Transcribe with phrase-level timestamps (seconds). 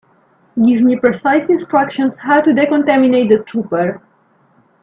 [0.55, 4.01] Give me precise instructions how to decontaminate the trooper.